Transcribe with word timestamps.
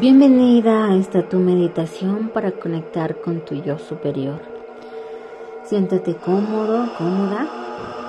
Bienvenida 0.00 0.86
a 0.86 0.96
esta 0.96 1.28
tu 1.28 1.38
meditación 1.38 2.30
para 2.30 2.50
conectar 2.50 3.20
con 3.20 3.44
tu 3.44 3.54
yo 3.54 3.78
superior. 3.78 4.40
Siéntate 5.62 6.16
cómodo, 6.16 6.92
cómoda. 6.98 7.46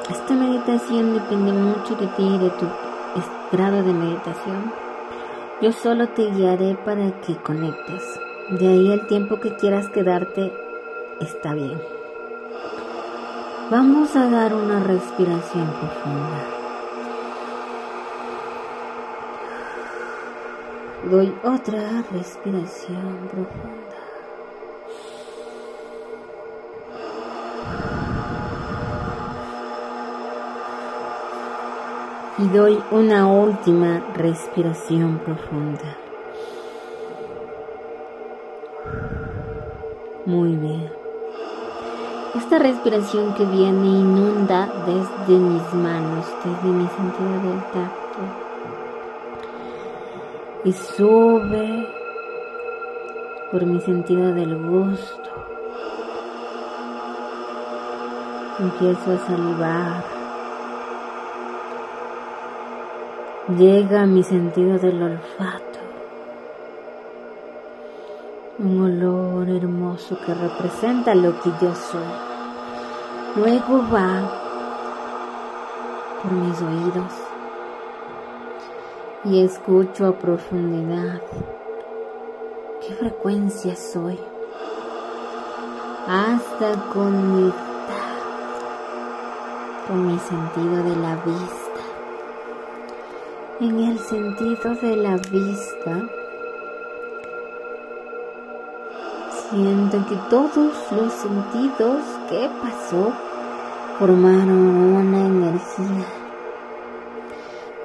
Esta 0.10 0.34
meditación 0.34 1.14
depende 1.14 1.52
mucho 1.52 1.96
de 1.96 2.08
ti 2.08 2.24
y 2.24 2.38
de 2.40 2.50
tu 2.50 2.66
grado 3.52 3.84
de 3.84 3.94
meditación. 3.94 4.74
Yo 5.62 5.72
solo 5.72 6.10
te 6.10 6.32
guiaré 6.32 6.76
para 6.84 7.22
que 7.22 7.36
conectes. 7.36 8.20
De 8.50 8.68
ahí 8.68 8.92
el 8.92 9.06
tiempo 9.06 9.40
que 9.40 9.56
quieras 9.56 9.88
quedarte 9.90 10.52
está 11.22 11.54
bien. 11.54 11.80
Vamos 13.70 14.16
a 14.16 14.28
dar 14.28 14.56
una 14.56 14.80
respiración 14.80 15.68
profunda. 15.80 16.55
Doy 21.10 21.32
otra 21.44 22.04
respiración 22.12 23.30
profunda. 23.30 23.96
Y 32.40 32.48
doy 32.48 32.84
una 32.90 33.28
última 33.28 34.02
respiración 34.16 35.20
profunda. 35.20 35.96
Muy 40.26 40.56
bien. 40.56 40.92
Esta 42.34 42.58
respiración 42.58 43.36
que 43.36 43.46
viene 43.46 44.00
inunda 44.00 44.68
desde 44.88 45.40
mis 45.40 45.74
manos, 45.76 46.26
desde 46.44 46.68
mi 46.68 46.88
sentido 46.88 47.52
del 47.52 47.62
tacto 47.66 48.45
y 50.66 50.74
sube 50.74 51.88
por 53.52 53.66
mi 53.68 53.80
sentido 53.82 54.34
del 54.34 54.58
gusto. 54.58 55.30
Empiezo 58.60 59.12
a 59.12 59.28
salivar. 59.28 60.04
Llega 63.60 64.02
a 64.02 64.06
mi 64.08 64.24
sentido 64.24 64.80
del 64.80 65.04
olfato. 65.04 65.80
Un 68.58 68.82
olor 68.82 69.48
hermoso 69.50 70.18
que 70.26 70.34
representa 70.34 71.14
lo 71.14 71.40
que 71.42 71.52
yo 71.62 71.76
soy. 71.76 72.02
Luego 73.36 73.84
va 73.94 74.32
por 76.24 76.32
mis 76.32 76.60
oídos 76.60 77.35
y 79.26 79.44
escucho 79.44 80.06
a 80.06 80.20
profundidad. 80.20 81.20
Qué 82.82 82.94
frecuencia 82.94 83.76
soy. 83.76 84.20
Hasta 86.08 86.74
conectar 86.94 87.56
con 89.88 90.08
mi 90.08 90.20
sentido 90.20 90.84
de 90.84 90.96
la 90.98 91.16
vista. 91.16 91.66
En 93.62 93.80
el 93.80 93.98
sentido 94.00 94.76
de 94.76 94.96
la 94.98 95.16
vista, 95.16 96.08
siento 99.50 100.06
que 100.08 100.16
todos 100.30 100.92
los 100.92 101.14
sentidos 101.14 102.04
que 102.30 102.50
pasó 102.62 103.12
formaron 103.98 104.94
una 104.94 105.26
energía 105.26 106.25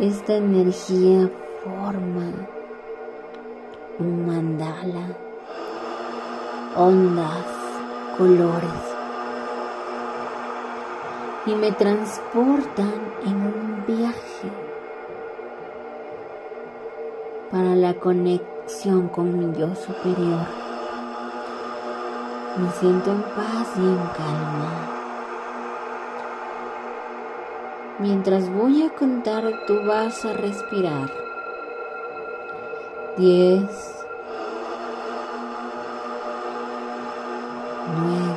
esta 0.00 0.34
energía 0.34 1.30
forma 1.62 2.32
un 3.98 4.26
mandala, 4.26 5.14
ondas, 6.74 7.44
colores 8.16 8.90
y 11.44 11.54
me 11.54 11.72
transportan 11.72 12.94
en 13.26 13.36
un 13.36 13.84
viaje 13.86 14.50
para 17.50 17.74
la 17.74 17.92
conexión 17.94 19.08
con 19.08 19.38
mi 19.38 19.58
yo 19.58 19.74
superior. 19.74 20.46
Me 22.56 22.70
siento 22.72 23.10
en 23.10 23.22
paz 23.22 23.68
y 23.76 23.80
en 23.80 23.98
calma. 24.16 24.89
Mientras 28.00 28.48
voy 28.50 28.82
a 28.82 28.88
contar, 28.94 29.44
tú 29.66 29.84
vas 29.84 30.24
a 30.24 30.32
respirar. 30.32 31.10
Diez. 33.18 34.06
Nueve. 37.98 38.32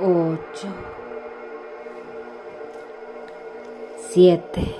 Ocho. 0.00 0.68
Siete. 4.08 4.76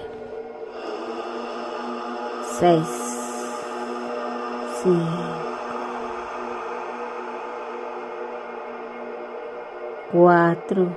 Seis. 2.61 2.87
Cinco. 4.85 5.46
Cuatro, 10.13 10.89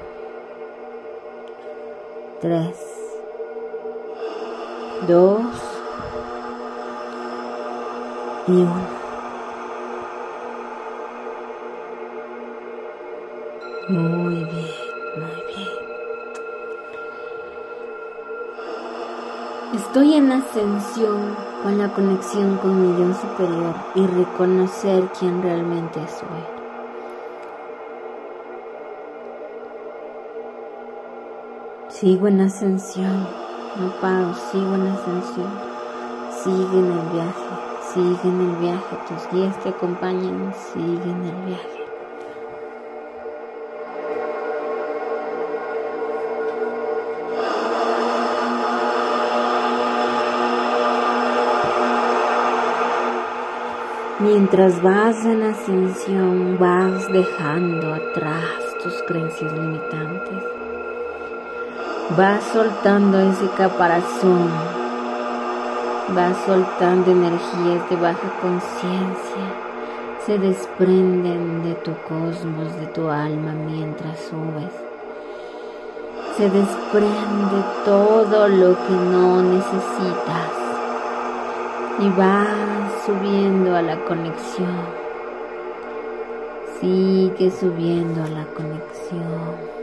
tres, 2.39 2.77
dos 5.07 5.41
y 8.47 8.51
uno. 8.51 8.99
Muy 13.89 14.35
bien, 14.35 14.47
muy 15.15 15.43
bien. 15.47 15.69
Estoy 19.73 20.13
en 20.13 20.31
ascensión 20.31 21.35
con 21.63 21.77
la 21.77 21.91
conexión 21.93 22.57
con 22.57 22.81
mi 22.81 22.99
yo 22.99 23.13
superior 23.15 23.73
y 23.95 24.05
reconocer 24.05 25.03
quién 25.19 25.41
realmente 25.41 25.99
soy. 26.07 26.58
Sigo 31.99 32.29
en 32.29 32.39
ascensión, 32.39 33.27
no 33.75 33.91
paro, 33.99 34.33
sigo 34.33 34.73
en 34.75 34.87
ascensión. 34.87 35.51
Sigue 36.31 36.79
en 36.79 36.91
el 36.93 37.09
viaje, 37.09 37.49
sigue 37.93 38.29
en 38.29 38.39
el 38.39 38.55
viaje, 38.55 38.97
tus 39.05 39.29
guías 39.33 39.59
te 39.59 39.67
acompañan, 39.67 40.53
sigue 40.71 41.11
en 41.11 41.23
el 41.25 41.45
viaje. 41.45 41.85
Mientras 54.19 54.81
vas 54.81 55.25
en 55.25 55.43
ascensión, 55.43 56.57
vas 56.57 57.11
dejando 57.11 57.93
atrás 57.93 58.77
tus 58.81 59.03
creencias 59.03 59.51
limitantes 59.51 60.58
Va 62.17 62.41
soltando 62.41 63.19
ese 63.19 63.47
caparazón, 63.55 64.49
va 66.17 66.33
soltando 66.43 67.11
energías 67.11 67.87
de 67.87 67.95
baja 67.97 68.33
conciencia, 68.41 69.45
se 70.25 70.39
desprenden 70.39 71.61
de 71.61 71.75
tu 71.75 71.91
cosmos, 72.07 72.75
de 72.79 72.87
tu 72.87 73.07
alma 73.09 73.51
mientras 73.51 74.17
subes. 74.21 74.73
Se 76.35 76.49
desprende 76.49 77.63
todo 77.85 78.47
lo 78.47 78.75
que 78.87 78.93
no 78.93 79.43
necesitas 79.43 80.49
y 81.99 82.09
vas 82.17 83.05
subiendo 83.05 83.75
a 83.75 83.83
la 83.83 84.03
conexión. 84.05 84.79
Sigue 86.81 87.51
subiendo 87.51 88.23
a 88.23 88.29
la 88.29 88.45
conexión. 88.45 89.79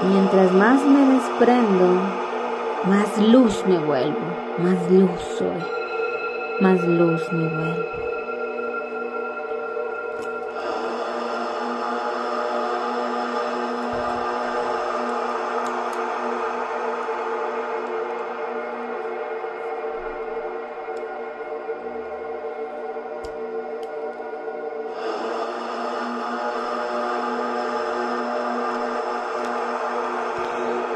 Mientras 0.00 0.52
más 0.52 0.84
me 0.84 1.12
desprendo, 1.12 2.00
más 2.84 3.18
luz 3.18 3.64
me 3.66 3.78
vuelvo, 3.80 4.20
más 4.58 4.90
luz 4.92 5.10
soy, 5.36 5.60
más 6.60 6.80
luz 6.84 7.20
me 7.32 7.48
vuelvo. 7.48 8.17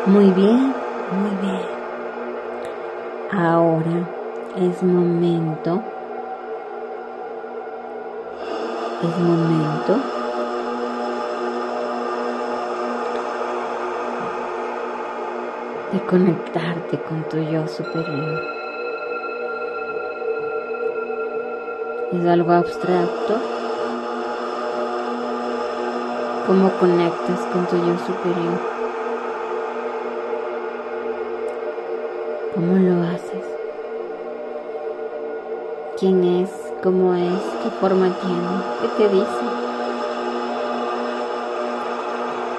Muy 0.05 0.33
bien, 0.33 0.75
muy 1.13 1.31
bien. 1.41 1.61
Ahora 3.31 4.05
es 4.57 4.83
momento, 4.83 5.81
es 9.01 9.19
momento 9.21 9.97
de 15.93 16.01
conectarte 16.01 16.99
con 17.03 17.23
tu 17.29 17.39
yo 17.39 17.69
superior. 17.69 18.43
Es 22.13 22.27
algo 22.27 22.51
abstracto. 22.51 23.37
¿Cómo 26.49 26.71
conectas 26.81 27.39
con 27.53 27.67
tu 27.67 27.77
yo 27.77 27.97
superior? 28.05 28.72
¿Cómo 32.55 32.77
lo 32.77 33.03
haces? 33.09 33.45
¿Quién 35.99 36.23
es? 36.23 36.51
¿Cómo 36.83 37.15
es? 37.15 37.41
¿Qué 37.63 37.71
forma 37.81 38.15
tiene? 38.21 38.63
¿Qué 38.83 38.89
te 38.99 39.09
dice? 39.09 39.45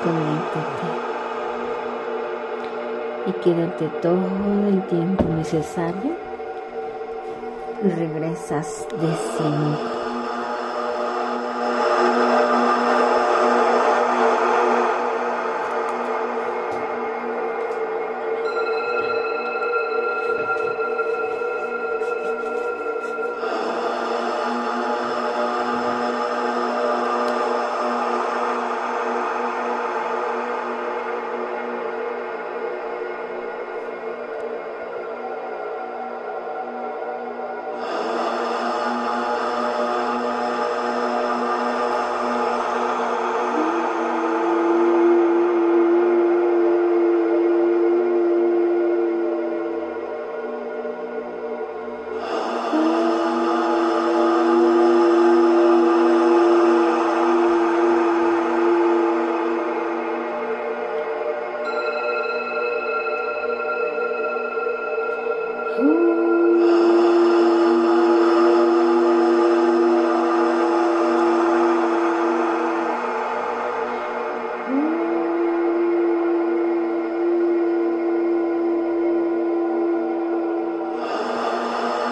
Conéctate 0.03 1.13
y 3.27 3.31
quédate 3.43 3.87
todo 4.01 4.67
el 4.67 4.81
tiempo 4.87 5.25
necesario 5.25 6.11
y 7.83 7.89
regresas 7.89 8.87
de 8.99 9.07
5 9.37 9.92